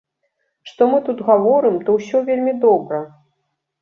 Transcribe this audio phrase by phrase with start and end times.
[0.69, 3.07] Што мы тут гаворым, то ўсё вельмі добра.